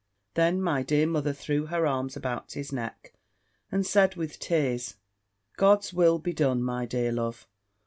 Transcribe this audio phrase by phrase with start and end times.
[0.33, 3.13] Then my dear mother threw her arms about his neck,
[3.71, 4.95] and said, with tears,
[5.57, 7.47] "God's will be done, my dear love!